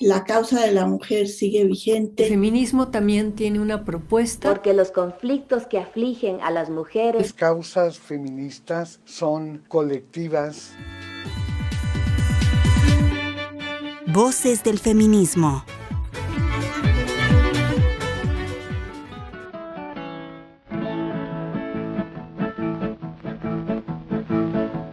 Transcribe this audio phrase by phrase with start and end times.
[0.00, 2.24] la causa de la mujer sigue vigente.
[2.24, 4.48] El feminismo también tiene una propuesta.
[4.48, 7.20] Porque los conflictos que afligen a las mujeres.
[7.20, 10.72] Las causas feministas son colectivas.
[14.06, 15.64] Voces del feminismo.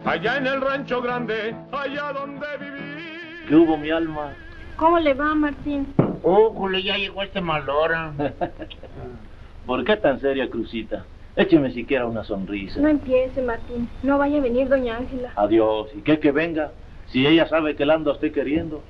[0.04, 3.46] Allá en el rancho grande, allá donde viví.
[3.48, 4.34] ¿Qué hubo, mi alma?
[4.76, 5.94] ¿Cómo le va, Martín?
[6.22, 8.12] Ójole, ya llegó este mal hora.
[9.66, 11.06] ¿Por qué tan seria, Crucita?
[11.34, 12.80] Écheme siquiera una sonrisa.
[12.80, 13.88] No empiece, Martín.
[14.02, 15.32] No vaya a venir doña Ángela.
[15.36, 15.88] Adiós.
[15.94, 16.72] ¿Y qué que venga?
[17.06, 18.82] Si ella sabe que la ando estoy queriendo.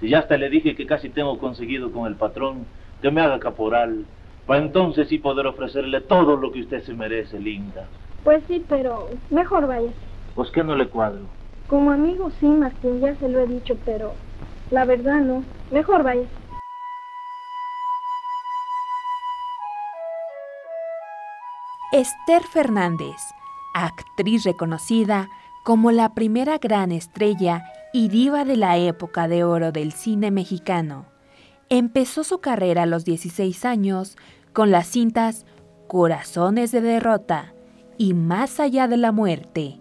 [0.00, 2.66] Si ya hasta le dije que casi tengo conseguido con el patrón
[3.00, 4.06] que me haga caporal.
[4.46, 7.88] Para entonces sí poder ofrecerle todo lo que usted se merece, linda.
[8.22, 9.90] Pues sí, pero mejor vaya.
[10.34, 11.26] Pues que no le cuadro.
[11.66, 14.14] Como amigo sí, Martín, ya se lo he dicho, pero
[14.70, 15.44] la verdad no.
[15.70, 16.26] Mejor vaya.
[21.92, 23.16] Esther Fernández,
[23.72, 25.28] actriz reconocida
[25.62, 27.62] como la primera gran estrella
[27.92, 31.06] y diva de la época de oro del cine mexicano.
[31.68, 34.16] Empezó su carrera a los 16 años
[34.52, 35.46] con las cintas
[35.86, 37.54] Corazones de Derrota
[37.96, 39.78] y Más allá de la muerte.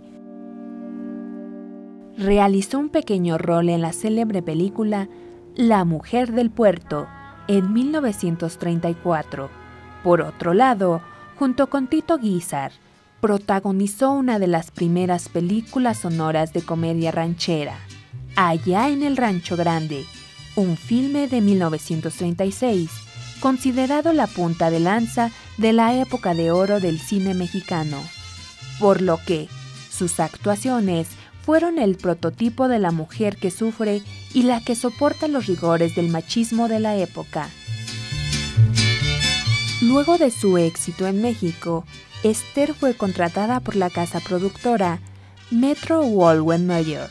[2.18, 5.10] Realizó un pequeño rol en la célebre película
[5.56, 7.08] La Mujer del Puerto
[7.48, 9.50] en 1934.
[10.04, 11.02] Por otro lado,
[11.40, 12.72] junto con Tito Guizar,
[13.20, 17.78] protagonizó una de las primeras películas sonoras de comedia ranchera,
[18.36, 20.06] Allá en el Rancho Grande,
[20.56, 22.90] un filme de 1936,
[23.40, 27.98] considerado la punta de lanza de la época de oro del cine mexicano,
[28.80, 29.48] por lo que
[29.92, 31.08] sus actuaciones
[31.44, 34.02] fueron el prototipo de la mujer que sufre
[34.34, 37.50] y la que soporta los rigores del machismo de la época.
[39.82, 41.86] Luego de su éxito en México,
[42.24, 45.00] Esther fue contratada por la casa productora
[45.52, 47.10] Metro Goldwyn Mayer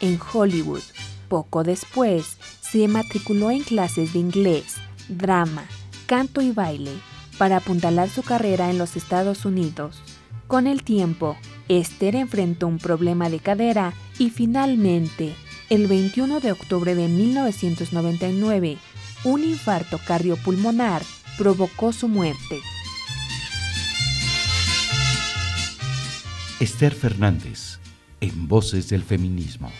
[0.00, 0.82] en Hollywood.
[1.28, 4.76] Poco después, se matriculó en clases de inglés,
[5.08, 5.64] drama,
[6.06, 6.92] canto y baile
[7.38, 10.02] para apuntalar su carrera en los Estados Unidos.
[10.46, 11.36] Con el tiempo,
[11.78, 15.32] Esther enfrentó un problema de cadera y finalmente,
[15.68, 18.76] el 21 de octubre de 1999,
[19.22, 21.02] un infarto cardiopulmonar
[21.38, 22.58] provocó su muerte.
[26.58, 27.78] Esther Fernández,
[28.20, 29.70] en Voces del Feminismo.